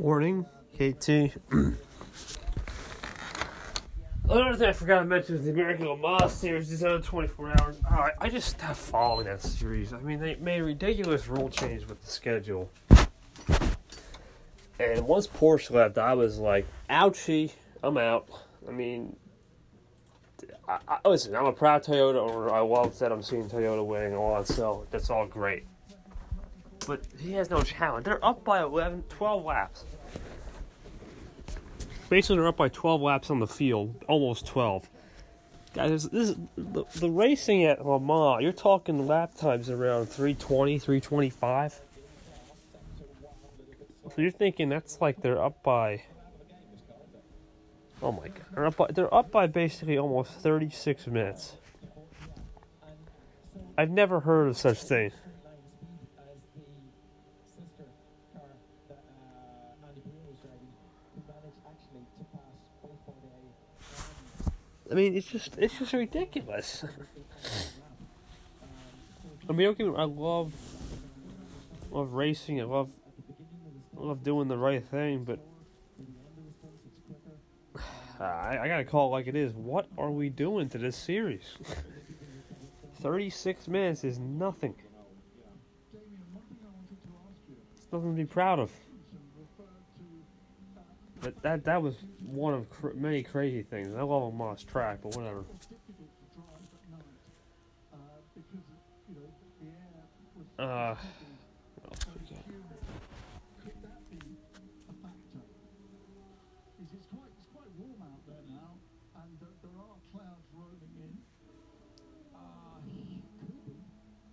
[0.00, 0.46] Morning,
[0.76, 1.08] KT.
[4.30, 7.76] Another thing I forgot to mention is the American Le series is on 24 hours.
[8.18, 9.92] I just stopped following that series.
[9.92, 12.70] I mean, they made a ridiculous rule change with the schedule.
[14.78, 18.26] And once Porsche left, I was like, ouchie, I'm out.
[18.66, 19.14] I mean,
[20.66, 22.48] I, I, listen, I'm a proud Toyota owner.
[22.50, 25.64] I love that I'm seeing Toyota winning all that, so that's all great.
[26.86, 28.04] But he has no challenge.
[28.04, 29.84] They're up by 11, 12 laps.
[32.08, 34.88] Basically, they're up by 12 laps on the field, almost 12.
[35.72, 40.80] Guys, this is, the, the racing at Le Mans, you're talking lap times around 320,
[40.80, 41.80] 325.
[44.04, 46.02] So you're thinking that's like they're up by.
[48.02, 51.54] Oh my god, they're up by, they're up by basically almost 36 minutes.
[53.78, 55.12] I've never heard of such thing.
[64.90, 66.84] I mean, it's just it's just ridiculous.
[69.48, 70.52] I mean, okay, I love
[71.90, 72.60] love racing.
[72.60, 72.90] I love
[73.96, 75.38] I love doing the right thing, but
[78.20, 79.52] I, I gotta call it like it is.
[79.52, 81.44] What are we doing to this series?
[83.00, 84.74] Thirty-six minutes is nothing.
[87.76, 88.72] It's nothing to be proud of.
[91.20, 93.88] But that that was one of cr- many crazy things.
[93.96, 95.44] I love a Moss track, but whatever.
[100.58, 100.94] Uh,
[101.74, 102.44] what else we got?
[106.80, 108.74] It's quite, it's quite warm out there now,
[109.22, 111.12] and uh, there are clouds rolling in.
[112.34, 113.78] Uh, could be.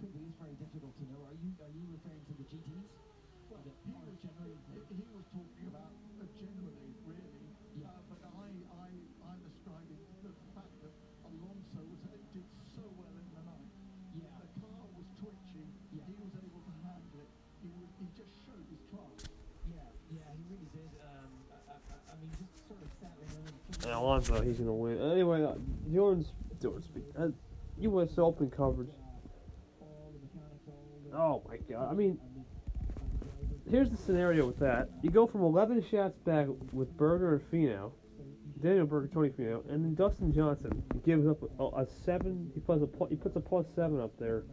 [0.00, 0.22] Could be.
[0.28, 1.20] It's very difficult to know.
[1.28, 2.90] Are you are you referring to the GTs?
[3.50, 4.20] Well, he was,
[4.70, 7.50] he, he was talking about uh, generally, really,
[7.82, 7.90] Yeah.
[7.90, 8.86] uh, but I, I,
[9.26, 10.94] I'm ascribing to the fact that
[11.26, 12.46] Alonso was, uh, did
[12.78, 13.68] so well in the night.
[14.14, 14.30] Yeah.
[14.38, 15.66] The car was twitching.
[15.90, 16.06] Yeah.
[16.06, 17.30] He was able to handle it.
[17.58, 19.18] He was, he just showed his class.
[19.66, 19.82] Yeah,
[20.14, 20.90] yeah, he really did.
[21.02, 23.50] Um, I, I, I mean, just sort of settling in.
[23.82, 24.98] And Alonso, he's gonna win.
[25.12, 25.54] Anyway, uh,
[25.92, 27.04] Jordan's Jordan speak.
[27.18, 27.28] Uh,
[27.80, 28.18] U.S.
[28.18, 28.88] Open coverage.
[31.14, 31.90] Oh my god!
[31.90, 32.18] I mean,
[33.68, 34.88] here's the scenario with that.
[35.02, 37.92] You go from 11 shots back with Berger and Finau,
[38.62, 42.50] Daniel Berger, Tony Finau, and then Dustin Johnson gives up a, a seven.
[42.54, 44.44] He puts a he puts a plus seven up there,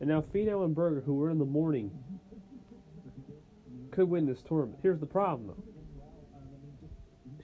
[0.00, 1.90] and now Finau and Berger, who were in the morning,
[3.90, 4.78] could win this tournament.
[4.82, 5.69] Here's the problem though.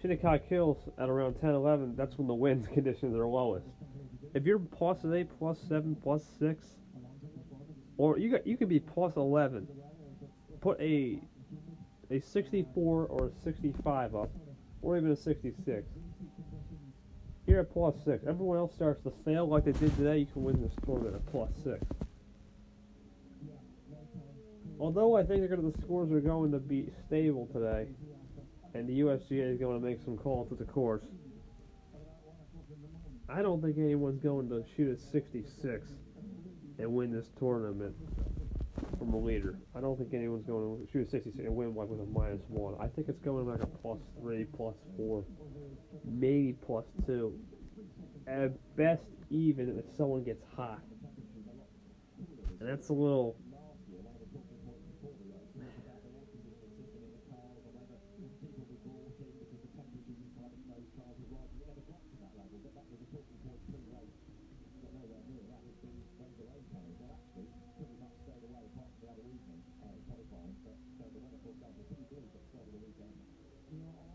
[0.07, 1.97] Shinnecock kills at around 10, 11.
[1.97, 3.67] That's when the wind conditions are lowest.
[4.35, 4.61] If you're
[5.13, 6.65] eight, plus seven, plus six,
[7.97, 9.67] or you got you could be plus 11.
[10.61, 11.21] Put a
[12.11, 14.31] a 64 or a 65 up,
[14.81, 15.85] or even a 66.
[17.49, 18.25] You're at plus six.
[18.29, 20.19] Everyone else starts to fail like they did today.
[20.19, 21.85] You can win this tournament at plus six.
[24.79, 27.89] Although I think the scores are going to be stable today,
[28.77, 31.05] and the USGA is going to make some calls to the course.
[33.29, 35.91] I don't think anyone's going to shoot a 66
[36.79, 37.95] and win this tournament
[38.99, 39.59] from a leader.
[39.75, 42.43] I don't think anyone's going to shoot a 66 and win like with a minus
[42.49, 42.75] one.
[42.79, 45.25] I think it's going like a plus three, plus four,
[46.05, 47.35] maybe plus two.
[48.27, 50.83] At best, even if someone gets hot.
[52.61, 53.37] And that's a little.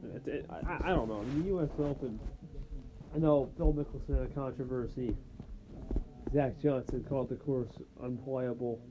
[0.03, 1.23] It, it, I, I don't know.
[1.41, 1.69] The U.S.
[1.79, 2.19] Open.
[3.13, 5.15] I know Phil Mickelson had a controversy.
[6.33, 7.69] Zach Johnson called the course
[8.01, 8.81] unplayable.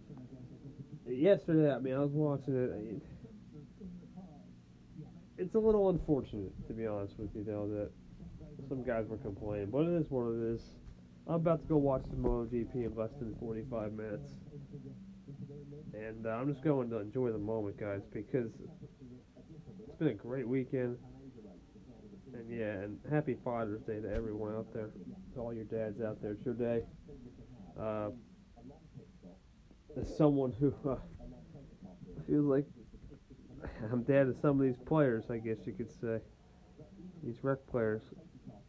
[1.08, 2.70] Yesterday, I mean, I was watching it.
[2.72, 3.00] I-
[5.38, 7.90] It's a little unfortunate, to be honest with you, though, that
[8.68, 9.70] some guys were complaining.
[9.70, 10.60] But it is what it is.
[11.26, 14.28] I'm about to go watch the MotoGP in less than 45 minutes.
[15.94, 18.50] And uh, I'm just going to enjoy the moment, guys, because
[19.88, 20.98] it's been a great weekend.
[22.32, 24.90] And yeah, and happy Father's Day to everyone out there,
[25.34, 26.32] to all your dads out there.
[26.32, 26.82] It's your day.
[27.80, 28.10] Uh,
[30.00, 30.96] as someone who uh,
[32.26, 32.64] feels like
[33.90, 36.20] I'm dad to some of these players, I guess you could say,
[37.22, 38.02] these rec players.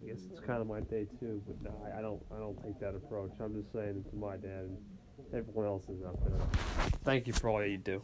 [0.04, 2.22] I guess it's kind of my day too, but no, I, I don't.
[2.36, 3.32] I don't take that approach.
[3.40, 4.78] I'm just saying it to my dad and
[5.34, 6.40] everyone else is out there.
[7.04, 8.02] Thank you for all you do.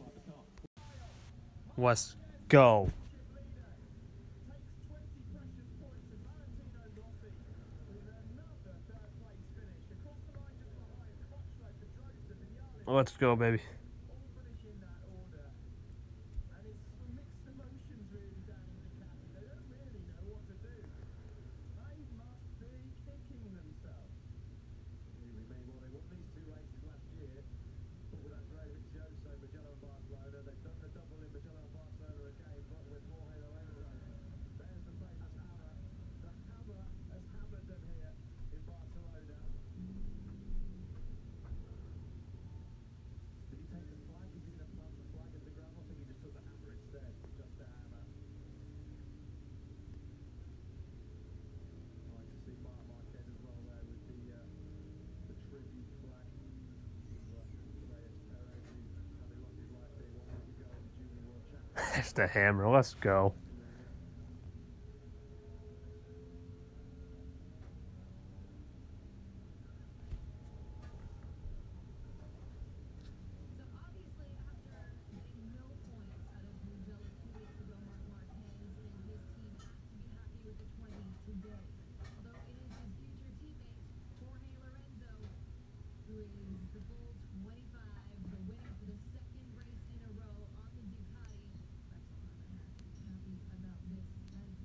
[1.75, 2.15] Let's
[2.49, 2.91] go.
[12.89, 13.59] Let's go, baby.
[62.07, 62.69] There's the hammer.
[62.69, 63.33] Let's go.
[73.57, 77.75] So obviously, after getting no points out of Mugello two weeks ago,
[78.07, 80.95] Marc Marquez and his team have to be happy with the 20
[81.27, 81.59] today.
[82.07, 83.83] Although it is his future teammate,
[84.23, 85.11] Jorge Lorenzo,
[86.07, 87.11] who is the full
[87.43, 87.67] 25,
[88.31, 91.43] the winner for the second race in a row on the Ducati.
[92.47, 94.55] Rexel Harmon has to be happy about this as well.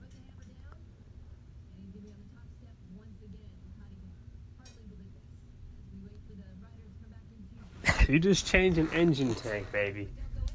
[0.00, 3.52] Put the hammer down, and he's going to be on the top step once again.
[3.64, 4.24] Ducati can
[4.56, 5.28] hardly believe this
[5.76, 9.34] as we wait for the riders to come back into You just change an engine
[9.34, 10.08] tank, baby.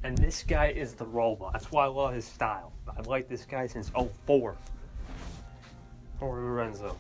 [0.04, 1.52] And this guy is the robot.
[1.52, 2.72] That's why I love his style.
[2.98, 3.92] I've liked this guy since
[4.26, 4.56] 04.
[6.22, 6.98] Or Lorenzo.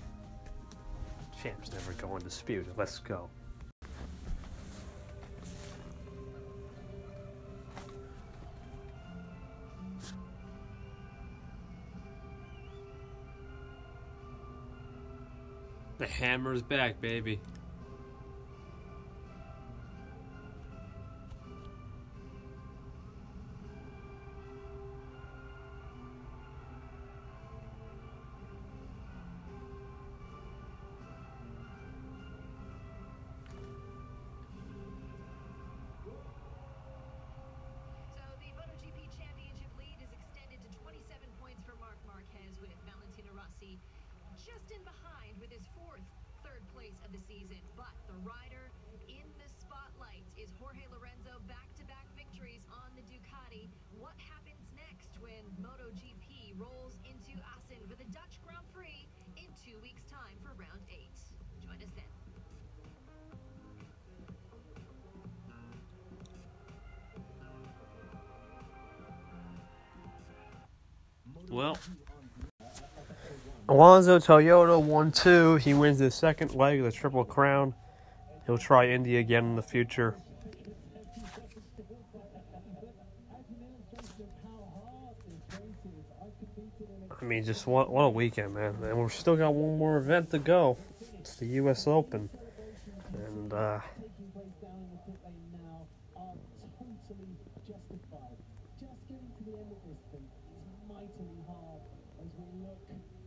[1.42, 2.68] Champs never go in dispute.
[2.78, 3.30] Let's go.
[15.98, 17.40] The hammer's back, baby.
[47.32, 47.64] Season.
[47.80, 48.68] But the rider
[49.08, 53.72] in the spotlight is Jorge Lorenzo back-to-back victories on the Ducati.
[53.96, 59.08] What happens next when MotoGP rolls into Assen for the Dutch Grand Prix
[59.40, 61.16] in two weeks' time for round eight?
[61.64, 62.04] Join us then.
[71.50, 71.78] Well,
[73.72, 75.56] Alonso Toyota won two.
[75.56, 77.74] He wins the second leg of the Triple Crown.
[78.46, 80.14] He'll try Indy again in the future.
[87.10, 88.76] I mean, just what, what a weekend, man.
[88.84, 90.76] And we've still got one more event to go.
[91.22, 91.88] It's the U.S.
[91.88, 92.30] Open.
[93.14, 93.80] And, uh.
[98.78, 101.80] Just getting to the end of this thing is mightily hard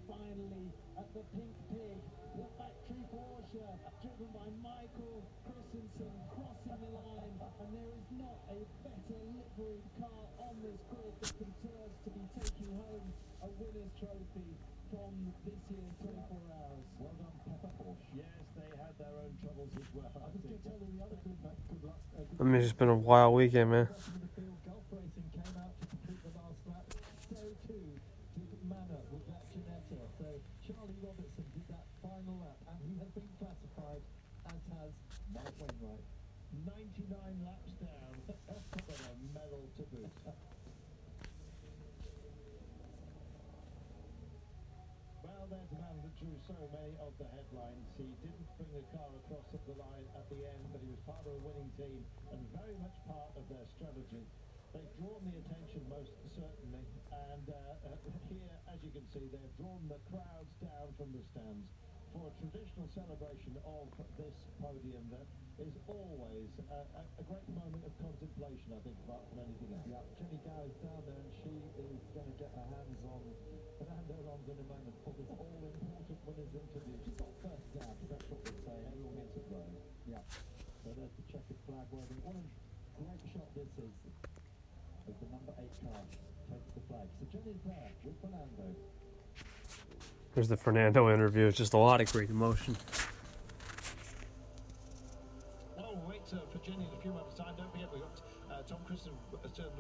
[0.09, 0.69] finally
[0.99, 1.99] at the pink pig,
[2.37, 3.67] the factory Porsche,
[4.03, 10.23] driven by Michael Christensen, crossing the line, and there is not a better liveried car
[10.45, 13.07] on this grid that deserves to be taking home
[13.43, 14.51] a winner's trophy
[14.91, 15.13] from
[15.47, 16.85] this year's 24 hours.
[16.99, 18.11] Well done, Pepper Porsche.
[18.19, 20.11] Yes, they had their own troubles as well.
[20.15, 22.01] I was going to tell you the other good, good luck.
[22.15, 23.89] Uh, I mean, it's been a wild weekend, man.
[23.89, 26.87] in the field, Gulf Racing came out to complete the last lap.
[27.33, 27.85] So too
[28.39, 29.99] did Manor with that Ginetta.
[30.19, 30.27] So
[30.63, 34.03] Charlie Robertson did that final lap, and he has been classified,
[34.49, 34.91] as has
[35.35, 36.07] Mike Wainwright.
[36.65, 37.11] 99
[37.45, 40.07] laps down, but a medal to boot.
[45.25, 46.15] Well, there's a man that
[46.85, 47.89] many of the headlines.
[47.97, 51.01] He didn't bring the car across at the line at the end, but he was
[51.09, 54.21] part of a winning team and very much part of their strategy.
[54.77, 57.97] They've drawn the attention most certainly, and uh, uh,
[58.29, 61.73] here, as you can see, they've drawn the crowds down from the stands
[62.13, 63.89] for a traditional celebration of
[64.21, 65.25] this podium that
[65.65, 69.89] is always a, a, a great moment of contemplation, I think, apart from anything else.
[69.89, 73.23] Yeah, Jenny Gow's down there, and she is going to get her hands on
[73.81, 75.84] Fernando Alonso in a moment for this all-important winners
[76.29, 76.97] interview.
[77.05, 78.77] She's got first dab, that's what they say.
[78.89, 79.77] Everyone gets it right.
[80.09, 80.25] Yeah.
[80.85, 82.21] So there's the checkered flag waving.
[82.25, 82.45] What a
[82.97, 83.93] great shot this is.
[85.05, 86.01] As the number eight car
[86.49, 87.07] takes the flag.
[87.21, 88.73] So Jenny's there with Fernando.
[90.33, 91.47] There's the Fernando interview.
[91.47, 92.77] It's just a lot of great emotion.
[95.77, 97.55] Now, we'll wait uh, for Jenny in a few moments' time.
[97.57, 99.13] Don't forget, we've got uh, Tom Kristensen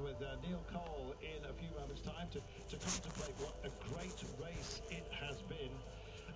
[0.04, 4.20] with uh, Neil Cole in a few moments' time to, to contemplate what a great
[4.38, 5.72] race it has been.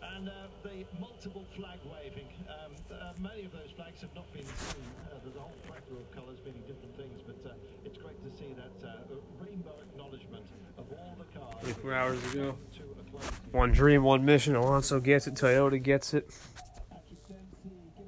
[0.02, 4.44] And uh, the multiple flag waving, um, uh, many of those flags have not been
[4.44, 4.82] seen.
[5.10, 8.30] Uh, there's a whole plethora of colours meaning different things, but uh, it's great to
[8.36, 8.92] see that uh,
[9.40, 10.44] rainbow acknowledgement
[10.76, 11.54] of all the cars.
[11.62, 12.56] 24 hours ago.
[12.76, 13.30] To a close.
[13.52, 14.54] One dream, one mission.
[14.56, 15.34] Alonso gets it.
[15.34, 16.30] Toyota gets it.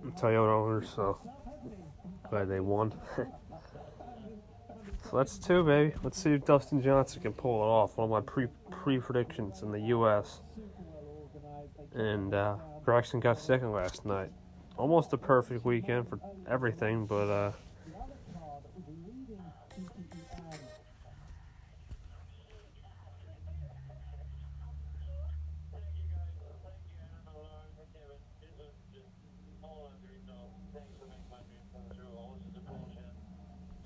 [0.02, 1.18] I'm Toyota owner, so
[2.28, 2.92] glad they won.
[3.16, 3.26] so
[5.16, 5.94] that's two, baby.
[6.02, 7.96] Let's see if Dustin Johnson can pull it off.
[7.96, 10.40] One of my pre pre predictions in the U.S.
[11.94, 14.30] And uh, Braxton got second last night.
[14.76, 16.18] Almost a perfect weekend for
[16.48, 17.52] everything, but uh.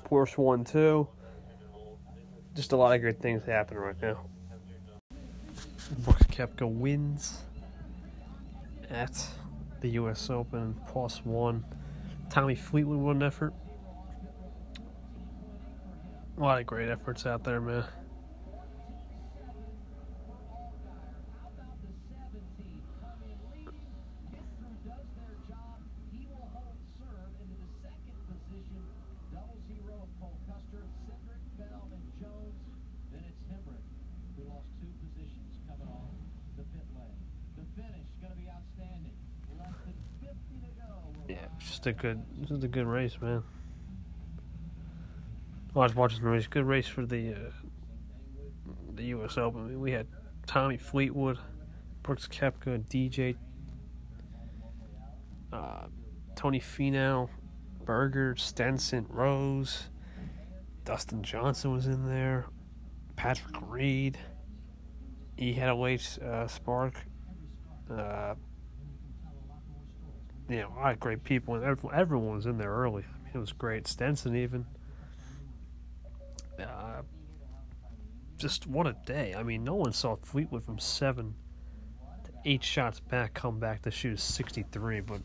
[0.04, 1.08] Porsche 1 2.
[2.54, 4.20] Just a lot of great things happening right now.
[5.98, 7.42] Brooks Koepka wins
[8.90, 9.26] at
[9.80, 10.30] the U.S.
[10.30, 10.74] Open.
[10.88, 11.64] Plus one.
[12.30, 13.52] Tommy Fleetwood won an effort.
[16.36, 17.84] A lot of great efforts out there, man.
[24.84, 25.80] does their job.
[26.12, 28.82] He will hold serve into the second position.
[29.32, 32.60] Double zero of Cole Custer, Cedric, Bell, and Jones.
[33.14, 33.86] Then it's Hemric,
[34.36, 36.12] who lost two positions coming off
[36.60, 37.22] the pit lane.
[37.56, 39.16] The finish going to be outstanding.
[39.54, 40.90] Less than 50 to go.
[41.30, 43.42] Yeah, it's just a good, just a good race, man.
[45.74, 46.46] I was watching the race.
[46.46, 47.50] Good race for the uh,
[48.94, 49.36] the U.S.
[49.36, 49.64] Open.
[49.64, 50.06] I mean, we had
[50.46, 51.38] Tommy Fleetwood,
[52.02, 53.36] Brooks Koepka, DJ,
[55.52, 55.86] uh,
[56.36, 57.28] Tony Finau,
[57.84, 59.88] Berger, Stenson, Rose,
[60.84, 62.46] Dustin Johnson was in there,
[63.16, 64.18] Patrick Reed.
[65.36, 66.94] He had a uh, spark.
[67.90, 68.34] Uh,
[70.48, 73.02] you know, a lot of great people, and everyone, was in there early.
[73.02, 73.86] I mean, it was great.
[73.86, 74.66] Stenson even.
[76.58, 77.02] Uh,
[78.36, 79.34] just what a day!
[79.36, 81.34] I mean, no one saw Fleetwood from seven
[82.24, 85.00] to eight shots back come back to shoot a sixty-three.
[85.00, 85.20] But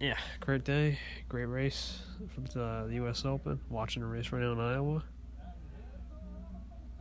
[0.00, 0.98] yeah, great day,
[1.28, 2.00] great race
[2.34, 3.24] from the, U.S.
[3.24, 3.60] Open.
[3.68, 5.04] Watching the race right now in Iowa.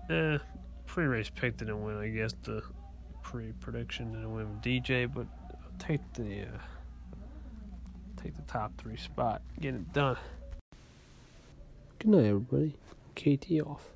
[0.10, 0.38] Eh,
[0.86, 1.98] pre-race pick didn't win.
[1.98, 2.62] I guess the
[3.22, 5.28] pre-prediction didn't win with DJ, but
[5.80, 6.60] take the uh,
[8.22, 10.18] take the top three spot, get it done.
[11.98, 12.76] Good night, everybody.
[13.16, 13.90] KT off.